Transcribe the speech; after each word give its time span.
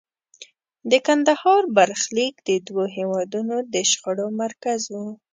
د 0.91 0.93
کندهار 1.07 1.61
برخلیک 1.77 2.35
د 2.47 2.49
دوو 2.67 2.83
هېوادونو 2.97 3.55
د 3.73 3.75
شخړو 3.91 4.27
مرکز 4.43 4.81
و. 4.93 4.95